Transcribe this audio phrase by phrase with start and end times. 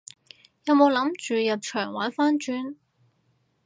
[0.63, 2.75] 有冇諗住入場玩番轉？